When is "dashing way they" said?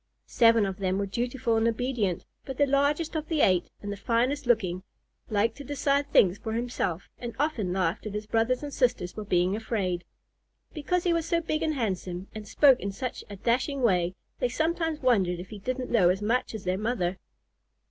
13.35-14.49